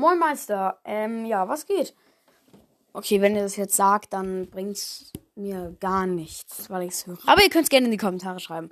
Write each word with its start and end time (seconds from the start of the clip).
Moin 0.00 0.18
Meister. 0.18 0.78
Ähm, 0.86 1.26
ja, 1.26 1.46
was 1.46 1.66
geht? 1.66 1.94
Okay, 2.94 3.20
wenn 3.20 3.36
ihr 3.36 3.42
das 3.42 3.56
jetzt 3.56 3.76
sagt, 3.76 4.14
dann 4.14 4.48
bringt's 4.48 5.12
mir 5.34 5.76
gar 5.78 6.06
nichts, 6.06 6.70
weil 6.70 6.84
ich's 6.84 7.06
höre. 7.06 7.18
Aber 7.26 7.42
ihr 7.42 7.50
könnt's 7.50 7.68
gerne 7.68 7.84
in 7.84 7.90
die 7.90 7.98
Kommentare 7.98 8.40
schreiben. 8.40 8.70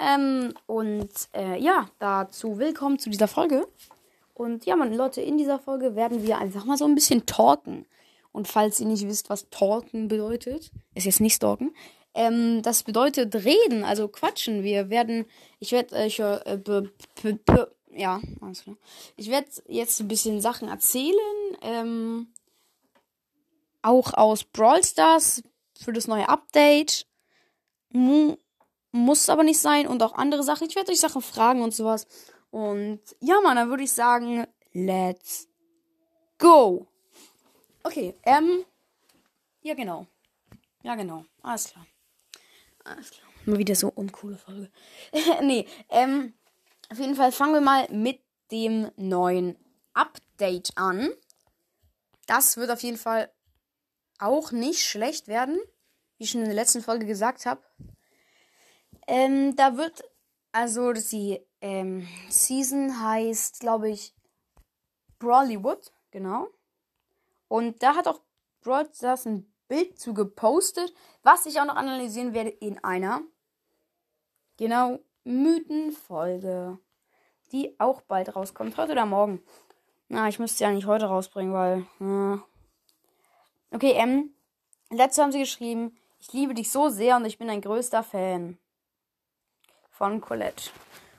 Ähm, 0.00 0.54
und 0.66 1.08
äh, 1.36 1.56
ja, 1.62 1.88
dazu 2.00 2.58
willkommen 2.58 2.98
zu 2.98 3.10
dieser 3.10 3.28
Folge. 3.28 3.64
Und 4.34 4.66
ja, 4.66 4.74
meine 4.74 4.96
Leute, 4.96 5.20
in 5.20 5.38
dieser 5.38 5.60
Folge 5.60 5.94
werden 5.94 6.26
wir 6.26 6.38
einfach 6.38 6.64
mal 6.64 6.76
so 6.76 6.84
ein 6.84 6.96
bisschen 6.96 7.26
talken. 7.26 7.86
Und 8.32 8.48
falls 8.48 8.80
ihr 8.80 8.88
nicht 8.88 9.06
wisst, 9.06 9.30
was 9.30 9.48
talken 9.50 10.08
bedeutet, 10.08 10.72
ist 10.94 11.06
jetzt 11.06 11.20
nicht 11.20 11.36
stalken, 11.36 11.76
ähm, 12.12 12.62
das 12.62 12.82
bedeutet 12.82 13.36
reden, 13.36 13.84
also 13.84 14.08
quatschen. 14.08 14.64
Wir 14.64 14.90
werden, 14.90 15.26
ich 15.60 15.70
werde 15.70 15.94
euch, 15.94 16.18
äh, 16.18 16.58
ja, 17.96 18.20
alles 18.40 18.62
klar. 18.62 18.76
Ich 19.16 19.30
werde 19.30 19.48
jetzt 19.68 20.00
ein 20.00 20.08
bisschen 20.08 20.40
Sachen 20.40 20.68
erzählen, 20.68 21.56
ähm, 21.62 22.28
auch 23.82 24.14
aus 24.14 24.44
Brawl 24.44 24.84
Stars 24.84 25.42
für 25.80 25.92
das 25.92 26.06
neue 26.06 26.28
Update. 26.28 27.06
Mu 27.90 28.36
muss 28.92 29.28
aber 29.28 29.42
nicht 29.42 29.60
sein 29.60 29.86
und 29.86 30.02
auch 30.02 30.14
andere 30.14 30.42
Sachen. 30.42 30.66
Ich 30.68 30.76
werde 30.76 30.90
euch 30.90 31.00
Sachen 31.00 31.20
fragen 31.20 31.62
und 31.62 31.74
sowas. 31.74 32.06
Und 32.50 33.00
ja, 33.20 33.40
Mann, 33.42 33.56
dann 33.56 33.68
würde 33.68 33.82
ich 33.82 33.92
sagen, 33.92 34.46
let's 34.72 35.48
go. 36.38 36.86
Okay, 37.82 38.14
ähm, 38.24 38.64
ja, 39.62 39.74
genau. 39.74 40.06
Ja, 40.82 40.94
genau. 40.94 41.24
Alles 41.42 41.68
klar. 41.68 41.86
Alles 42.84 43.10
klar. 43.10 43.28
Mal 43.44 43.58
wieder 43.58 43.74
so 43.74 43.88
uncoole 43.88 44.36
Folge. 44.36 44.70
nee, 45.42 45.66
ähm, 45.90 46.32
auf 46.90 46.98
jeden 46.98 47.14
Fall 47.14 47.32
fangen 47.32 47.54
wir 47.54 47.60
mal 47.60 47.88
mit 47.90 48.20
dem 48.50 48.90
neuen 48.96 49.56
Update 49.92 50.76
an. 50.76 51.10
Das 52.26 52.56
wird 52.56 52.70
auf 52.70 52.82
jeden 52.82 52.98
Fall 52.98 53.32
auch 54.18 54.52
nicht 54.52 54.84
schlecht 54.84 55.28
werden, 55.28 55.58
wie 56.16 56.24
ich 56.24 56.30
schon 56.30 56.40
in 56.40 56.46
der 56.46 56.54
letzten 56.54 56.82
Folge 56.82 57.06
gesagt 57.06 57.46
habe. 57.46 57.62
Ähm, 59.06 59.54
da 59.56 59.76
wird, 59.76 60.02
also 60.52 60.92
die 60.92 61.40
ähm, 61.60 62.06
Season 62.28 63.00
heißt, 63.00 63.60
glaube 63.60 63.90
ich, 63.90 64.14
Brawlywood, 65.18 65.92
genau. 66.10 66.48
Und 67.48 67.82
da 67.82 67.94
hat 67.94 68.08
auch 68.08 68.20
Brawl 68.60 68.88
Stars 68.92 69.26
ein 69.26 69.52
Bild 69.68 69.98
zu 69.98 70.14
gepostet, 70.14 70.92
was 71.22 71.46
ich 71.46 71.60
auch 71.60 71.64
noch 71.64 71.76
analysieren 71.76 72.34
werde 72.34 72.50
in 72.50 72.82
einer, 72.82 73.22
genau, 74.56 74.98
Mythenfolge, 75.26 76.78
die 77.52 77.78
auch 77.78 78.00
bald 78.02 78.34
rauskommt, 78.34 78.76
heute 78.76 78.92
oder 78.92 79.06
morgen. 79.06 79.42
Na, 80.08 80.28
ich 80.28 80.38
müsste 80.38 80.64
ja 80.64 80.70
nicht 80.70 80.86
heute 80.86 81.06
rausbringen, 81.06 81.52
weil, 81.52 81.86
äh, 82.00 82.38
Okay, 83.72 83.92
ähm, 83.96 84.32
letzte 84.90 85.22
haben 85.22 85.32
sie 85.32 85.40
geschrieben, 85.40 85.96
ich 86.20 86.32
liebe 86.32 86.54
dich 86.54 86.70
so 86.70 86.88
sehr 86.88 87.16
und 87.16 87.24
ich 87.24 87.38
bin 87.38 87.50
ein 87.50 87.60
größter 87.60 88.02
Fan 88.02 88.56
von 89.90 90.20
Colette. 90.20 90.70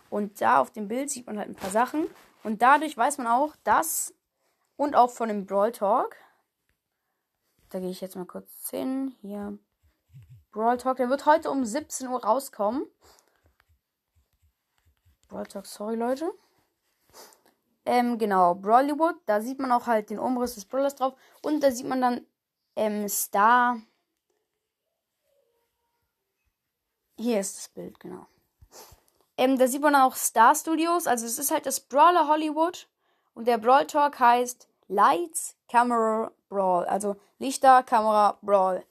Und 0.10 0.40
da 0.40 0.62
auf 0.62 0.72
dem 0.72 0.88
Bild 0.88 1.10
sieht 1.10 1.28
man 1.28 1.38
halt 1.38 1.50
ein 1.50 1.56
paar 1.56 1.70
Sachen. 1.70 2.08
Und 2.44 2.62
dadurch 2.62 2.96
weiß 2.96 3.18
man 3.18 3.28
auch, 3.28 3.56
dass 3.64 4.14
und 4.78 4.96
auch 4.96 5.10
von 5.10 5.28
dem 5.28 5.46
Brawl 5.46 5.72
Talk. 5.72 6.16
Da 7.70 7.80
gehe 7.80 7.90
ich 7.90 8.00
jetzt 8.00 8.16
mal 8.16 8.26
kurz 8.26 8.70
hin. 8.70 9.16
Hier. 9.22 9.60
Brawl 10.52 10.78
Talk. 10.78 10.98
Der 10.98 11.10
wird 11.10 11.26
heute 11.26 11.52
um 11.52 11.66
17 11.66 12.08
Uhr 12.08 12.23
rauskommen. 12.23 12.88
Brawl 15.27 15.45
Talk, 15.45 15.65
sorry 15.65 15.95
Leute. 15.95 16.32
Ähm, 17.86 18.17
genau, 18.17 18.54
Brawlywood. 18.55 19.15
Da 19.26 19.42
sieht 19.42 19.60
man 19.60 19.71
auch 19.71 19.88
halt 19.88 20.10
den 20.10 20.20
Umriss 20.20 20.55
des 20.55 20.65
Brawlers 20.65 20.95
drauf. 20.95 21.14
Und 21.42 21.61
da 21.61 21.71
sieht 21.71 21.88
man 21.88 22.02
dann 22.02 22.26
ähm, 22.76 23.08
Star. 23.08 23.82
Hier 27.17 27.39
ist 27.39 27.58
das 27.58 27.70
Bild, 27.70 27.99
genau. 27.99 28.27
Ähm, 29.37 29.58
da 29.58 29.67
sieht 29.67 29.82
man 29.82 29.95
auch 29.95 30.16
Star 30.16 30.54
Studios. 30.54 31.08
Also 31.08 31.26
es 31.26 31.39
ist 31.39 31.52
halt 31.52 31.66
das 31.66 31.80
Brawler 31.80 32.27
Hollywood. 32.27 32.89
Und 33.33 33.48
der 33.48 33.58
Brawl 33.58 33.87
Talk 33.87 34.20
heißt 34.20 34.67
Lights, 34.87 35.55
Camera, 35.70 36.32
Brawl. 36.49 36.86
Also 36.86 37.16
Lichter, 37.39 37.83
Kamera, 37.83 38.37
Brawl. 38.42 38.83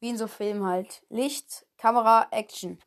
Wie 0.00 0.08
in 0.08 0.18
so 0.18 0.26
Filmen 0.26 0.66
halt. 0.66 1.02
Licht, 1.08 1.66
Kamera, 1.76 2.26
Action. 2.30 2.78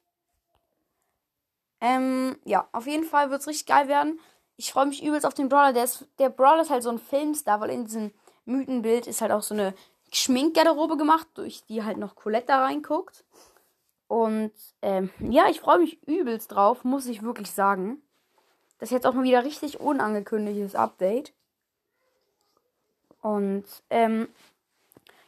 Ähm, 1.84 2.38
ja, 2.46 2.66
auf 2.72 2.88
jeden 2.88 3.04
Fall 3.04 3.30
wird 3.30 3.42
es 3.42 3.48
richtig 3.48 3.66
geil 3.66 3.90
werden. 3.90 4.18
Ich 4.56 4.72
freue 4.72 4.86
mich 4.86 5.04
übelst 5.04 5.26
auf 5.26 5.34
den 5.34 5.50
Brawler. 5.50 5.74
Der, 5.74 5.84
ist, 5.84 6.08
der 6.18 6.30
Brawler 6.30 6.62
ist 6.62 6.70
halt 6.70 6.82
so 6.82 6.90
ein 6.90 6.98
Filmstar, 6.98 7.60
weil 7.60 7.72
in 7.72 7.84
diesem 7.84 8.14
Mythenbild 8.46 9.06
ist 9.06 9.20
halt 9.20 9.34
auch 9.34 9.42
so 9.42 9.54
eine 9.54 9.74
Schminkgarderobe 10.14 10.96
gemacht, 10.96 11.28
durch 11.34 11.66
die 11.66 11.84
halt 11.84 11.98
noch 11.98 12.16
Colette 12.16 12.48
da 12.48 12.64
reinguckt. 12.64 13.26
Und 14.08 14.54
ähm, 14.82 15.10
ja, 15.20 15.50
ich 15.50 15.60
freue 15.60 15.80
mich 15.80 16.02
übelst 16.08 16.54
drauf, 16.54 16.86
muss 16.86 17.06
ich 17.06 17.22
wirklich 17.22 17.52
sagen. 17.52 18.02
Das 18.80 18.88
ist 18.88 18.94
jetzt 18.94 19.06
auch 19.06 19.14
mal 19.14 19.24
wieder 19.26 19.44
richtig 19.44 19.82
unangekündigtes 19.82 20.76
Update. 20.76 21.34
Und 23.22 23.66
ähm, 23.90 24.30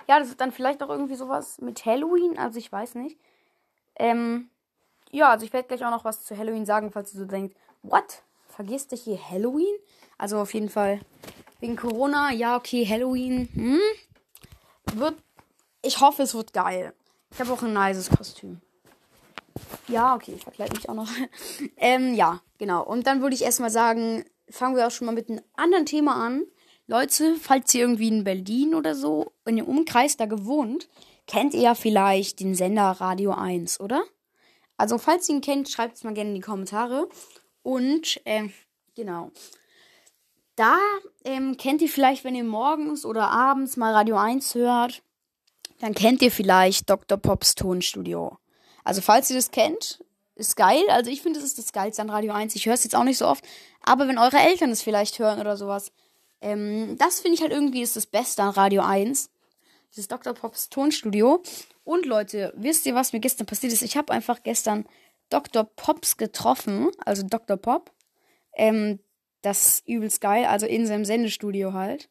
ja, 0.08 0.20
das 0.20 0.30
ist 0.30 0.40
dann 0.40 0.54
vielleicht 0.54 0.82
auch 0.82 0.90
irgendwie 0.90 1.16
sowas 1.16 1.60
mit 1.60 1.86
Halloween, 1.86 2.38
also 2.38 2.60
ich 2.60 2.72
weiß 2.72 2.96
nicht. 2.96 3.20
Ähm, 3.98 4.50
ja, 5.16 5.30
also 5.30 5.46
ich 5.46 5.54
werde 5.54 5.68
gleich 5.68 5.84
auch 5.86 5.92
noch 5.92 6.06
was 6.06 6.24
zu 6.24 6.38
Halloween 6.38 6.66
sagen, 6.66 6.92
falls 6.92 7.14
ihr 7.14 7.22
so 7.22 7.26
denkt, 7.26 7.56
what? 7.84 8.24
Vergisst 8.50 8.92
du 8.92 8.96
hier 8.96 9.18
Halloween? 9.30 9.76
Also 10.18 10.40
auf 10.40 10.54
jeden 10.54 10.70
Fall 10.70 11.00
wegen 11.60 11.76
Corona, 11.76 12.32
ja, 12.32 12.58
okay, 12.58 12.86
Halloween, 12.86 13.50
hm? 13.54 13.80
wird. 15.00 15.16
Ich 15.82 16.02
hoffe, 16.02 16.24
es 16.24 16.34
wird 16.34 16.54
geil. 16.54 16.94
Ich 17.32 17.40
habe 17.40 17.52
auch 17.54 17.62
ein 17.64 17.74
nices 17.74 18.10
Kostüm. 18.10 18.62
Ja, 19.88 20.16
okay, 20.16 20.34
ich 20.36 20.44
verkleide 20.44 20.76
mich 20.76 20.90
auch 20.90 20.94
noch. 20.94 21.10
ähm, 21.78 22.14
ja, 22.14 22.42
genau. 22.58 22.84
Und 22.84 23.08
dann 23.08 23.22
würde 23.22 23.36
ich 23.36 23.44
erstmal 23.44 23.70
sagen, 23.70 24.26
fangen 24.50 24.76
wir 24.76 24.88
auch 24.88 24.92
schon 24.92 25.06
mal 25.06 25.14
mit 25.14 25.30
einem 25.30 25.42
anderen 25.56 25.86
Thema 25.86 26.16
an. 26.16 26.44
Leute, 26.88 27.36
falls 27.36 27.74
ihr 27.74 27.82
irgendwie 27.82 28.10
in 28.10 28.24
Berlin 28.24 28.76
oder 28.76 28.96
so 28.96 29.32
in 29.46 29.56
dem 29.56 29.66
Umkreis 29.66 30.18
da 30.18 30.26
gewohnt, 30.26 30.88
kennt 31.28 31.54
ihr 31.54 31.62
ja 31.62 31.76
vielleicht 31.76 32.40
den 32.40 32.56
Sender 32.56 32.92
Radio 32.92 33.32
1, 33.32 33.80
oder? 33.80 34.04
Also, 34.78 34.98
falls 34.98 35.30
ihr 35.30 35.36
ihn 35.36 35.42
kennt, 35.42 35.70
schreibt 35.70 35.96
es 35.96 36.04
mal 36.04 36.14
gerne 36.14 36.30
in 36.30 36.36
die 36.36 36.42
Kommentare. 36.42 37.08
Und, 37.64 38.22
ähm, 38.26 38.54
genau. 38.96 39.32
Da 40.56 40.78
ähm, 41.24 41.58
kennt 41.58 41.82
ihr 41.82 41.90
vielleicht, 41.90 42.24
wenn 42.24 42.36
ihr 42.36 42.44
morgens 42.44 43.06
oder 43.06 43.30
abends 43.30 43.76
mal 43.76 43.94
Radio 43.94 44.16
1 44.18 44.56
hört, 44.56 45.02
dann 45.80 45.94
kennt 45.94 46.22
ihr 46.22 46.32
vielleicht 46.32 46.90
Dr. 46.90 47.18
Pops 47.18 47.56
Tonstudio. 47.56 48.38
Also 48.84 49.02
falls 49.02 49.30
ihr 49.30 49.36
das 49.36 49.52
kennt, 49.52 50.00
ist 50.36 50.56
geil. 50.56 50.84
Also 50.90 51.10
ich 51.10 51.22
finde, 51.22 51.40
es 51.40 51.46
ist 51.46 51.58
das 51.58 51.74
Geilste 51.74 52.02
an 52.02 52.10
Radio 52.10 52.34
1. 52.34 52.56
Ich 52.56 52.66
höre 52.66 52.74
es 52.74 52.84
jetzt 52.84 52.96
auch 52.96 53.04
nicht 53.04 53.18
so 53.18 53.28
oft. 53.28 53.44
Aber 53.82 54.08
wenn 54.08 54.18
eure 54.18 54.38
Eltern 54.38 54.72
es 54.72 54.82
vielleicht 54.82 55.20
hören 55.20 55.40
oder 55.40 55.58
sowas, 55.58 55.92
ähm, 56.42 56.98
das 56.98 57.20
finde 57.20 57.36
ich 57.36 57.42
halt 57.42 57.52
irgendwie 57.52 57.82
ist 57.82 57.96
das 57.96 58.06
Beste 58.06 58.44
an 58.44 58.50
Radio 58.50 58.82
1. 58.82 59.30
Dieses 59.96 60.08
Dr. 60.08 60.34
Pops 60.34 60.70
Tonstudio. 60.70 61.42
Und 61.84 62.06
Leute, 62.06 62.54
wisst 62.58 62.86
ihr, 62.86 62.96
was 62.96 63.14
mir 63.14 63.20
gestern 63.20 63.46
passiert 63.46 63.72
ist? 63.72 63.82
Ich 63.82 63.96
habe 63.96 64.12
einfach 64.12 64.44
gestern 64.44 64.86
Dr. 65.30 65.64
Pops 65.64 66.18
getroffen, 66.18 66.90
also 67.06 67.24
Dr. 67.26 67.58
Pop. 67.58 67.92
Ähm, 68.54 69.00
das 69.42 69.68
ist 69.68 69.88
übelst 69.88 70.22
geil, 70.22 70.46
also 70.46 70.66
in 70.66 70.88
seinem 70.88 71.06
Sendestudio 71.06 71.74
halt. 71.74 72.10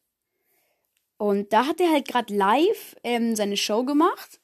Und 1.16 1.52
da 1.52 1.66
hat 1.66 1.80
er 1.80 1.90
halt 1.90 2.08
gerade 2.08 2.34
live 2.34 2.96
ähm, 3.02 3.36
seine 3.36 3.56
Show 3.56 3.84
gemacht. 3.84 4.40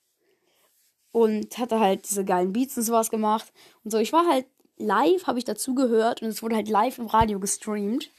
Und 1.13 1.59
hatte 1.59 1.81
halt 1.81 2.09
diese 2.09 2.25
geilen 2.25 2.53
Beats 2.53 2.77
und 2.77 2.85
sowas 2.85 3.11
gemacht. 3.11 3.53
Und 3.83 3.91
so, 3.91 3.99
ich 3.99 4.13
war 4.13 4.27
halt 4.29 4.47
live, 4.77 5.27
habe 5.27 5.39
ich 5.39 5.45
dazu 5.45 5.75
gehört. 5.75 6.23
Und 6.23 6.29
es 6.29 6.43
wurde 6.43 6.57
halt 6.57 6.69
live 6.69 6.99
im 6.99 7.07
Radio 7.07 7.41
gestreamt. 7.41 8.11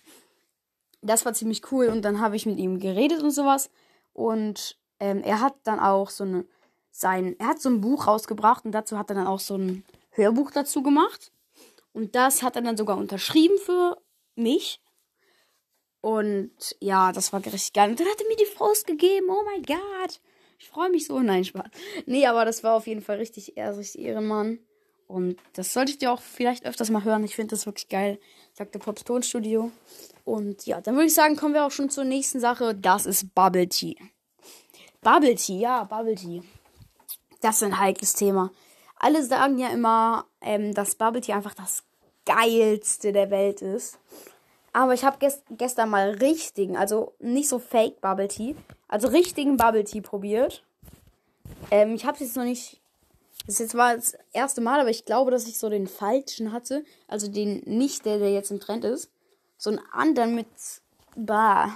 Das 1.01 1.25
war 1.25 1.33
ziemlich 1.33 1.71
cool. 1.71 1.87
Und 1.87 2.01
dann 2.03 2.19
habe 2.19 2.35
ich 2.35 2.45
mit 2.45 2.57
ihm 2.57 2.79
geredet 2.79 3.23
und 3.23 3.31
sowas. 3.31 3.69
Und 4.13 4.77
ähm, 5.01 5.23
er 5.23 5.41
hat 5.41 5.55
dann 5.63 5.79
auch 5.79 6.11
so 6.11 6.23
eine, 6.23 6.45
sein, 6.91 7.35
er 7.39 7.47
hat 7.47 7.61
so 7.61 7.69
ein 7.69 7.81
Buch 7.81 8.07
rausgebracht. 8.07 8.63
Und 8.63 8.71
dazu 8.71 8.97
hat 8.97 9.09
er 9.09 9.15
dann 9.15 9.27
auch 9.27 9.39
so 9.39 9.57
ein 9.57 9.83
Hörbuch 10.11 10.51
dazu 10.51 10.83
gemacht. 10.83 11.33
Und 11.91 12.15
das 12.15 12.43
hat 12.43 12.55
er 12.55 12.61
dann 12.61 12.77
sogar 12.77 12.97
unterschrieben 12.97 13.57
für 13.57 13.97
mich. 14.35 14.79
Und 16.01 16.51
ja, 16.79 17.11
das 17.11 17.33
war 17.33 17.43
richtig 17.43 17.73
geil. 17.73 17.89
Und 17.89 17.99
dann 17.99 18.07
hat 18.07 18.21
er 18.21 18.27
mir 18.27 18.37
die 18.37 18.45
Faust 18.45 18.85
gegeben. 18.87 19.27
Oh 19.29 19.43
mein 19.43 19.63
Gott. 19.63 20.21
Ich 20.59 20.69
freue 20.69 20.91
mich 20.91 21.07
so. 21.07 21.19
Nein, 21.19 21.43
Spaß. 21.43 21.65
Nee, 22.05 22.27
aber 22.27 22.45
das 22.45 22.63
war 22.63 22.75
auf 22.75 22.85
jeden 22.85 23.01
Fall 23.01 23.17
richtig, 23.17 23.55
richtig 23.57 23.99
Ehrenmann. 23.99 24.59
Und 25.07 25.37
das 25.53 25.73
sollte 25.73 25.91
ich 25.91 25.97
dir 25.97 26.11
auch 26.11 26.21
vielleicht 26.21 26.65
öfters 26.65 26.91
mal 26.91 27.03
hören. 27.03 27.23
Ich 27.23 27.35
finde 27.35 27.55
das 27.55 27.65
wirklich 27.65 27.89
geil. 27.89 28.19
Sagte 28.53 28.77
Pops 28.77 29.03
Tonstudio. 29.03 29.71
Und 30.23 30.67
ja, 30.67 30.79
dann 30.79 30.93
würde 30.93 31.07
ich 31.07 31.13
sagen, 31.15 31.35
kommen 31.35 31.55
wir 31.55 31.65
auch 31.65 31.71
schon 31.71 31.89
zur 31.89 32.03
nächsten 32.03 32.39
Sache. 32.39 32.75
Das 32.75 33.07
ist 33.07 33.33
Bubble 33.33 33.67
Tea. 33.67 33.95
Bubble 35.01 35.35
Tea, 35.35 35.59
ja, 35.59 35.83
Bubble 35.83 36.15
Tea. 36.15 36.43
Das 37.41 37.55
ist 37.55 37.63
ein 37.63 37.79
heikles 37.79 38.13
Thema. 38.13 38.51
Alle 38.97 39.23
sagen 39.23 39.57
ja 39.57 39.69
immer, 39.69 40.25
ähm, 40.41 40.75
dass 40.75 40.93
Bubble 40.93 41.21
Tea 41.21 41.33
einfach 41.33 41.55
das 41.55 41.83
geilste 42.25 43.11
der 43.11 43.31
Welt 43.31 43.63
ist. 43.63 43.97
Aber 44.73 44.93
ich 44.93 45.03
habe 45.03 45.17
gest 45.17 45.41
gestern 45.49 45.89
mal 45.89 46.11
richtigen, 46.11 46.77
also 46.77 47.13
nicht 47.19 47.49
so 47.49 47.57
Fake 47.57 47.99
Bubble 47.99 48.27
Tea, 48.27 48.55
also 48.87 49.07
richtigen 49.07 49.57
Bubble 49.57 49.83
Tea 49.83 50.01
probiert. 50.01 50.63
Ähm, 51.71 51.95
ich 51.95 52.05
habe 52.05 52.13
es 52.13 52.21
jetzt 52.21 52.37
noch 52.37 52.43
nicht. 52.43 52.79
Das 53.47 53.57
jetzt 53.57 53.73
war 53.73 53.95
das 53.95 54.15
erste 54.33 54.61
Mal, 54.61 54.79
aber 54.79 54.91
ich 54.91 55.05
glaube, 55.05 55.31
dass 55.31 55.47
ich 55.47 55.57
so 55.57 55.67
den 55.67 55.87
falschen 55.87 56.51
hatte. 56.51 56.85
Also 57.07 57.27
den 57.27 57.63
nicht, 57.65 58.05
der, 58.05 58.19
der 58.19 58.31
jetzt 58.31 58.51
im 58.51 58.59
Trend 58.59 58.85
ist. 58.85 59.09
So 59.57 59.71
einen 59.71 59.79
anderen 59.91 60.35
mit. 60.35 60.47
Bah. 61.15 61.75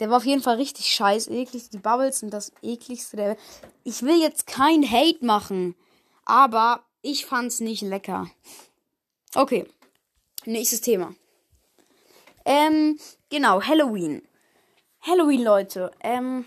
Der 0.00 0.10
war 0.10 0.16
auf 0.16 0.24
jeden 0.24 0.42
Fall 0.42 0.56
richtig 0.56 0.86
scheiße 0.86 1.30
eklig. 1.30 1.68
Die 1.70 1.78
Bubbles 1.78 2.18
sind 2.18 2.32
das 2.32 2.52
ekligste 2.62 3.16
der. 3.16 3.36
Ich 3.84 4.02
will 4.02 4.20
jetzt 4.20 4.46
kein 4.46 4.90
Hate 4.90 5.24
machen. 5.24 5.76
Aber 6.24 6.82
ich 7.02 7.26
fand's 7.26 7.60
nicht 7.60 7.82
lecker. 7.82 8.30
Okay. 9.34 9.66
Nächstes 10.46 10.80
Thema. 10.80 11.14
Ähm, 12.44 12.98
genau, 13.28 13.62
Halloween. 13.62 14.22
Halloween, 15.02 15.42
Leute. 15.42 15.90
Ähm, 16.00 16.46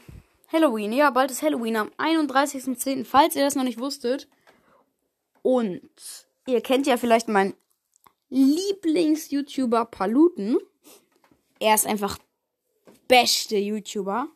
Halloween. 0.51 0.91
Ja, 0.91 1.11
bald 1.11 1.31
ist 1.31 1.43
Halloween 1.43 1.75
am 1.75 1.91
31.10., 1.97 3.05
falls 3.05 3.35
ihr 3.35 3.43
das 3.43 3.55
noch 3.55 3.63
nicht 3.63 3.79
wusstet. 3.79 4.27
Und 5.43 5.81
ihr 6.47 6.61
kennt 6.61 6.87
ja 6.87 6.97
vielleicht 6.97 7.27
meinen 7.27 7.53
Lieblings-YouTuber 8.29 9.85
Paluten. 9.85 10.57
Er 11.59 11.75
ist 11.75 11.85
einfach 11.85 12.17
beste 13.07 13.57
YouTuber. 13.57 14.27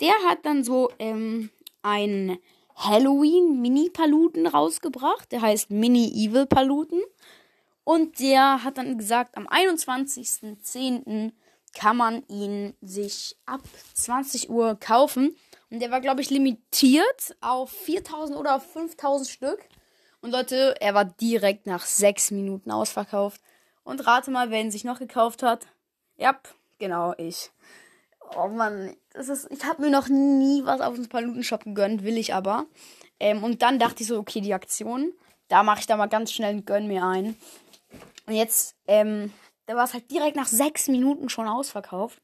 Der 0.00 0.14
hat 0.26 0.44
dann 0.44 0.64
so 0.64 0.90
ähm, 0.98 1.50
ein 1.82 2.38
Halloween-Mini-Paluten 2.76 4.46
rausgebracht. 4.46 5.30
Der 5.32 5.42
heißt 5.42 5.70
Mini-Evil-Paluten. 5.70 7.02
Und 7.84 8.20
der 8.20 8.64
hat 8.64 8.78
dann 8.78 8.98
gesagt, 8.98 9.36
am 9.36 9.46
21.10. 9.46 11.32
kann 11.74 11.96
man 11.96 12.22
ihn 12.28 12.74
sich 12.80 13.36
ab 13.46 13.62
20 13.94 14.50
Uhr 14.50 14.76
kaufen. 14.78 15.36
Und 15.70 15.80
der 15.80 15.90
war, 15.90 16.00
glaube 16.00 16.20
ich, 16.20 16.30
limitiert 16.30 17.36
auf 17.40 17.70
4000 17.70 18.38
oder 18.38 18.56
auf 18.56 18.72
5000 18.72 19.28
Stück. 19.28 19.60
Und 20.20 20.32
Leute, 20.32 20.74
er 20.80 20.94
war 20.94 21.04
direkt 21.04 21.66
nach 21.66 21.84
6 21.84 22.32
Minuten 22.32 22.70
ausverkauft. 22.70 23.40
Und 23.84 24.06
rate 24.06 24.30
mal, 24.30 24.50
wer 24.50 24.60
ihn 24.60 24.70
sich 24.70 24.84
noch 24.84 24.98
gekauft 24.98 25.42
hat. 25.42 25.66
Ja, 26.16 26.38
genau, 26.78 27.14
ich. 27.16 27.50
Oh 28.36 28.48
Mann, 28.48 28.96
das 29.12 29.28
ist, 29.28 29.48
ich 29.50 29.64
habe 29.64 29.82
mir 29.82 29.90
noch 29.90 30.08
nie 30.08 30.64
was 30.64 30.80
auf 30.80 30.94
dem 30.94 31.08
Palutenshop 31.08 31.64
gegönnt, 31.64 32.04
will 32.04 32.16
ich 32.16 32.32
aber. 32.34 32.66
Ähm, 33.18 33.42
und 33.42 33.62
dann 33.62 33.78
dachte 33.78 34.02
ich 34.02 34.08
so, 34.08 34.18
okay, 34.18 34.40
die 34.40 34.54
Aktion, 34.54 35.12
da 35.48 35.62
mache 35.62 35.80
ich 35.80 35.86
da 35.86 35.96
mal 35.96 36.06
ganz 36.06 36.32
schnell 36.32 36.50
ein 36.50 36.64
Gönn 36.64 36.86
mir 36.86 37.04
ein. 37.04 37.36
Und 38.26 38.34
jetzt, 38.34 38.76
ähm, 38.86 39.32
da 39.66 39.74
war 39.74 39.84
es 39.84 39.94
halt 39.94 40.10
direkt 40.10 40.36
nach 40.36 40.46
sechs 40.46 40.88
Minuten 40.88 41.28
schon 41.28 41.48
ausverkauft. 41.48 42.20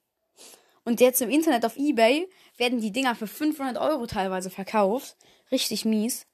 Und 0.84 1.00
jetzt 1.00 1.20
im 1.20 1.30
Internet 1.30 1.64
auf 1.64 1.76
Ebay 1.76 2.28
werden 2.56 2.80
die 2.80 2.92
Dinger 2.92 3.16
für 3.16 3.26
500 3.26 3.76
Euro 3.76 4.06
teilweise 4.06 4.50
verkauft. 4.50 5.16
Richtig 5.50 5.84
mies. 5.84 6.26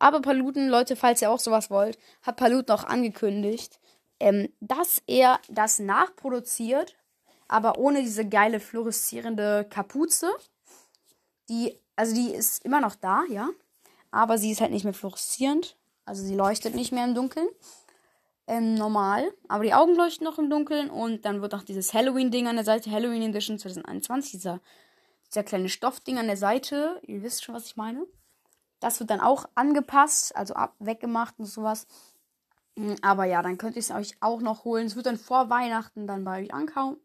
Aber 0.00 0.20
Paluten, 0.20 0.68
Leute, 0.68 0.96
falls 0.96 1.22
ihr 1.22 1.30
auch 1.30 1.38
sowas 1.38 1.70
wollt, 1.70 1.98
hat 2.22 2.36
Paluten 2.36 2.72
auch 2.74 2.84
angekündigt, 2.84 3.78
ähm, 4.18 4.48
dass 4.60 5.02
er 5.06 5.38
das 5.48 5.78
nachproduziert, 5.78 6.96
aber 7.50 7.78
ohne 7.78 8.02
diese 8.02 8.28
geile 8.28 8.60
fluoreszierende 8.60 9.66
Kapuze. 9.68 10.30
Die, 11.48 11.78
also 11.96 12.14
die 12.14 12.32
ist 12.32 12.64
immer 12.64 12.80
noch 12.80 12.94
da, 12.94 13.24
ja. 13.28 13.48
Aber 14.10 14.38
sie 14.38 14.50
ist 14.50 14.60
halt 14.60 14.70
nicht 14.70 14.84
mehr 14.84 14.94
fluoreszierend. 14.94 15.76
Also 16.04 16.22
sie 16.22 16.34
leuchtet 16.34 16.74
nicht 16.74 16.92
mehr 16.92 17.04
im 17.04 17.14
Dunkeln 17.14 17.48
ähm, 18.50 18.74
normal, 18.74 19.32
aber 19.46 19.62
die 19.62 19.74
Augen 19.74 19.94
leuchten 19.94 20.24
noch 20.24 20.36
im 20.36 20.50
Dunkeln 20.50 20.90
und 20.90 21.24
dann 21.24 21.40
wird 21.40 21.54
auch 21.54 21.62
dieses 21.62 21.94
Halloween-Ding 21.94 22.48
an 22.48 22.56
der 22.56 22.64
Seite, 22.64 22.90
Halloween 22.90 23.22
Edition 23.22 23.60
2021, 23.60 24.32
dieser, 24.32 24.60
dieser 25.28 25.44
kleine 25.44 25.68
Stoffding 25.68 26.18
an 26.18 26.26
der 26.26 26.36
Seite, 26.36 27.00
ihr 27.06 27.22
wisst 27.22 27.44
schon, 27.44 27.54
was 27.54 27.66
ich 27.66 27.76
meine. 27.76 28.04
Das 28.80 28.98
wird 28.98 29.10
dann 29.10 29.20
auch 29.20 29.48
angepasst, 29.54 30.34
also 30.34 30.54
ab, 30.54 30.74
weggemacht 30.80 31.38
und 31.38 31.46
sowas. 31.46 31.86
Hm, 32.76 32.96
aber 33.02 33.24
ja, 33.24 33.40
dann 33.40 33.56
könnt 33.56 33.76
ihr 33.76 33.80
es 33.80 33.92
euch 33.92 34.16
auch 34.20 34.40
noch 34.40 34.64
holen. 34.64 34.86
Es 34.86 34.96
wird 34.96 35.06
dann 35.06 35.18
vor 35.18 35.48
Weihnachten 35.48 36.08
dann 36.08 36.24
bei 36.24 36.42
euch 36.42 36.52
ankommen. 36.52 36.96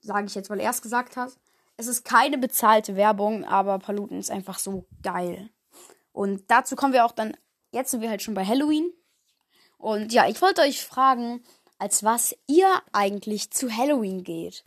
Sage 0.00 0.26
ich 0.26 0.34
jetzt, 0.34 0.50
weil 0.50 0.60
er 0.60 0.70
es 0.70 0.82
gesagt 0.82 1.16
hat. 1.16 1.32
Es 1.76 1.86
ist 1.86 2.04
keine 2.04 2.38
bezahlte 2.38 2.96
Werbung, 2.96 3.44
aber 3.44 3.78
Paluten 3.78 4.18
ist 4.18 4.30
einfach 4.30 4.58
so 4.58 4.86
geil. 5.02 5.50
Und 6.12 6.50
dazu 6.50 6.76
kommen 6.76 6.92
wir 6.92 7.04
auch 7.04 7.12
dann. 7.12 7.36
Jetzt 7.72 7.90
sind 7.90 8.00
wir 8.00 8.08
halt 8.08 8.22
schon 8.22 8.34
bei 8.34 8.44
Halloween. 8.44 8.90
Und 9.76 10.12
ja, 10.12 10.26
ich 10.26 10.40
wollte 10.40 10.62
euch 10.62 10.84
fragen, 10.84 11.44
als 11.78 12.04
was 12.04 12.34
ihr 12.46 12.68
eigentlich 12.92 13.50
zu 13.50 13.70
Halloween 13.70 14.24
geht. 14.24 14.64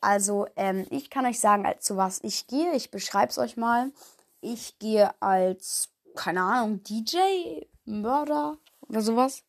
Also, 0.00 0.46
ähm, 0.56 0.86
ich 0.90 1.10
kann 1.10 1.26
euch 1.26 1.40
sagen, 1.40 1.66
als 1.66 1.84
zu 1.84 1.96
was 1.96 2.20
ich 2.22 2.46
gehe. 2.46 2.74
Ich 2.74 2.90
beschreibe 2.90 3.30
es 3.30 3.38
euch 3.38 3.56
mal. 3.56 3.92
Ich 4.40 4.78
gehe 4.78 5.10
als, 5.20 5.90
keine 6.14 6.42
Ahnung, 6.42 6.82
DJ, 6.82 7.18
Mörder 7.84 8.56
oder 8.88 9.02
sowas. 9.02 9.42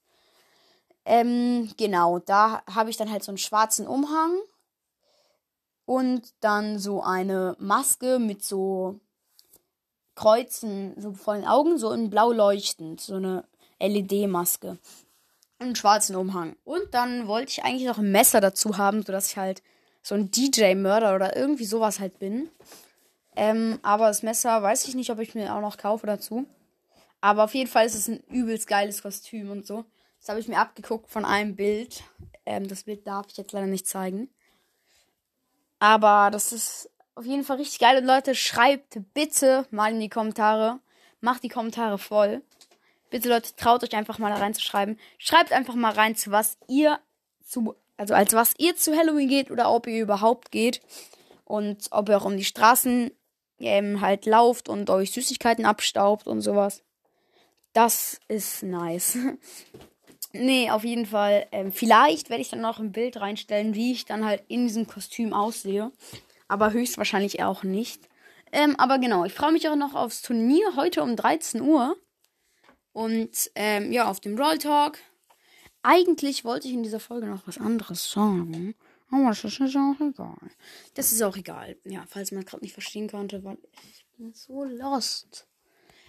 Ähm, 1.10 1.70
genau, 1.78 2.20
da 2.20 2.62
habe 2.70 2.90
ich 2.90 2.98
dann 2.98 3.10
halt 3.10 3.24
so 3.24 3.32
einen 3.32 3.38
schwarzen 3.38 3.88
Umhang 3.88 4.38
und 5.86 6.34
dann 6.42 6.80
so 6.80 7.02
eine 7.02 7.56
Maske 7.60 8.20
mit 8.20 8.44
so 8.44 9.00
Kreuzen, 10.16 11.00
so 11.00 11.14
vor 11.14 11.36
den 11.36 11.46
Augen, 11.46 11.78
so 11.78 11.94
in 11.94 12.10
blau 12.10 12.34
leuchtend, 12.34 13.00
so 13.00 13.16
eine 13.16 13.46
LED-Maske. 13.80 14.80
Einen 15.60 15.78
schwarzen 15.78 16.18
Umhang. 16.18 16.58
Und 16.66 16.94
dann 16.94 17.30
wollte 17.30 17.52
ich 17.52 17.64
eigentlich 17.64 17.88
noch 17.88 18.00
ein 18.00 18.12
Messer 18.12 18.42
dazu 18.42 18.78
haben, 18.78 19.02
sodass 19.02 19.32
ich 19.32 19.38
halt 19.38 19.64
so 20.04 20.14
ein 20.14 20.30
DJ-Mörder 20.30 21.16
oder 21.16 21.38
irgendwie 21.38 21.66
sowas 21.66 22.02
halt 22.02 22.20
bin. 22.20 22.50
Ähm, 23.38 23.80
aber 23.82 24.08
das 24.08 24.24
Messer 24.24 24.62
weiß 24.62 24.90
ich 24.90 24.96
nicht, 24.96 25.10
ob 25.10 25.20
ich 25.20 25.36
mir 25.36 25.56
auch 25.56 25.62
noch 25.62 25.78
kaufe 25.78 26.06
dazu. 26.06 26.46
Aber 27.22 27.46
auf 27.46 27.54
jeden 27.54 27.70
Fall 27.70 27.86
ist 27.86 27.96
es 27.96 28.10
ein 28.10 28.20
übelst 28.30 28.68
geiles 28.68 29.02
Kostüm 29.02 29.52
und 29.52 29.66
so. 29.66 29.86
Das 30.28 30.34
habe 30.34 30.42
ich 30.42 30.50
mir 30.50 30.60
abgeguckt 30.60 31.10
von 31.10 31.24
einem 31.24 31.56
Bild. 31.56 32.04
Ähm, 32.46 32.68
das 32.68 32.84
Bild 32.84 33.08
darf 33.08 33.28
ich 33.30 33.38
jetzt 33.38 33.54
leider 33.54 33.66
nicht 33.66 33.88
zeigen. 33.88 34.30
Aber 35.80 36.32
das 36.32 36.52
ist 36.52 36.90
auf 37.16 37.26
jeden 37.26 37.46
Fall 37.46 37.56
richtig 37.56 37.80
geil. 37.80 37.98
Und 37.98 38.04
Leute, 38.04 38.36
schreibt 38.36 39.00
bitte 39.14 39.66
mal 39.72 39.94
in 39.94 40.02
die 40.02 40.10
Kommentare. 40.10 40.80
Macht 41.22 41.44
die 41.44 41.48
Kommentare 41.48 41.98
voll. 41.98 42.42
Bitte 43.10 43.30
Leute, 43.30 43.56
traut 43.56 43.86
euch 43.86 43.96
einfach 43.96 44.18
mal 44.18 44.30
da 44.30 44.36
reinzuschreiben. 44.36 45.00
Schreibt 45.18 45.54
einfach 45.54 45.76
mal 45.76 45.94
rein, 45.94 46.18
zu 46.18 46.30
was 46.30 46.58
ihr 46.68 47.00
zu, 47.42 47.76
also 47.96 48.14
als 48.14 48.34
was 48.34 48.54
ihr 48.58 48.76
zu 48.76 48.98
Halloween 48.98 49.30
geht 49.30 49.50
oder 49.50 49.72
ob 49.72 49.88
ihr 49.88 50.02
überhaupt 50.02 50.52
geht. 50.52 50.82
Und 51.46 51.88
ob 51.92 52.10
ihr 52.10 52.18
auch 52.18 52.26
um 52.26 52.36
die 52.36 52.44
Straßen 52.44 53.12
ähm, 53.60 54.02
halt 54.02 54.26
lauft 54.26 54.68
und 54.68 54.90
euch 54.90 55.14
Süßigkeiten 55.14 55.66
abstaubt 55.66 56.28
und 56.28 56.42
sowas. 56.42 56.84
Das 57.72 58.20
ist 58.28 58.64
nice. 58.64 59.18
nee, 60.40 60.70
auf 60.70 60.84
jeden 60.84 61.06
Fall. 61.06 61.48
Ähm, 61.52 61.72
vielleicht 61.72 62.30
werde 62.30 62.42
ich 62.42 62.50
dann 62.50 62.62
noch 62.62 62.80
ein 62.80 62.92
Bild 62.92 63.18
reinstellen, 63.18 63.76
wie 63.76 63.92
ich 63.92 64.06
dann 64.06 64.26
halt 64.26 64.44
in 64.48 64.68
diesem 64.68 64.88
Kostüm 64.88 65.34
aussehe. 65.34 65.92
Aber 66.48 66.72
höchstwahrscheinlich 66.72 67.44
auch 67.44 67.64
nicht. 67.64 68.08
Ähm, 68.52 68.76
aber 68.78 69.00
genau, 69.00 69.26
ich 69.26 69.34
freue 69.34 69.52
mich 69.52 69.68
auch 69.68 69.76
noch 69.76 69.94
aufs 69.94 70.22
Turnier 70.22 70.76
heute 70.76 71.04
um 71.04 71.16
13 71.16 71.62
Uhr. 71.62 71.98
Und 72.94 73.52
ähm, 73.56 73.92
ja, 73.92 74.10
auf 74.10 74.20
dem 74.20 74.40
Roll 74.40 74.58
Talk. 74.58 74.98
Eigentlich 75.84 76.44
wollte 76.44 76.68
ich 76.68 76.74
in 76.74 76.84
dieser 76.84 77.00
Folge 77.00 77.28
noch 77.28 77.46
was 77.48 77.58
anderes 77.58 78.12
sagen. 78.12 78.76
Aber 79.10 79.30
das 79.30 79.44
ist 79.44 79.76
auch 79.76 80.02
egal. 80.02 80.38
Das 80.96 81.12
ist 81.12 81.22
auch 81.22 81.38
egal. 81.38 81.78
Ja, 81.86 82.04
falls 82.08 82.32
man 82.32 82.44
gerade 82.44 82.64
nicht 82.64 82.74
verstehen 82.74 83.10
konnte, 83.10 83.44
weil 83.44 83.58
ich 83.90 84.06
bin 84.18 84.34
so 84.34 84.64
lost. 84.64 85.48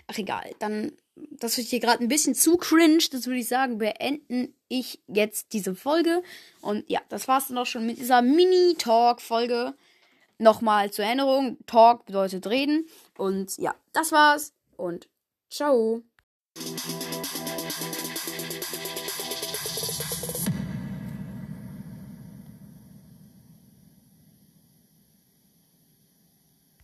Ach 0.07 0.19
egal, 0.19 0.51
dann, 0.59 0.93
das 1.31 1.59
ist 1.59 1.71
hier 1.71 1.81
gerade 1.81 2.03
ein 2.03 2.09
bisschen 2.09 2.35
zu 2.35 2.57
cringe. 2.57 3.05
Das 3.11 3.27
würde 3.27 3.41
ich 3.41 3.49
sagen, 3.49 3.79
beenden 3.79 4.55
ich 4.69 5.01
jetzt 5.07 5.53
diese 5.53 5.75
Folge. 5.75 6.23
Und 6.61 6.89
ja, 6.89 7.01
das 7.09 7.29
war's 7.29 7.49
dann 7.49 7.59
auch 7.59 7.67
schon 7.67 7.87
mit 7.87 7.99
dieser 7.99 8.23
Mini-Talk-Folge. 8.23 9.75
Nochmal 10.39 10.91
zur 10.91 11.05
Erinnerung, 11.05 11.59
Talk 11.67 12.07
bedeutet 12.07 12.47
reden. 12.47 12.87
Und 13.17 13.57
ja, 13.59 13.75
das 13.93 14.13
war's. 14.13 14.53
Und 14.77 15.09
ciao. 15.51 16.03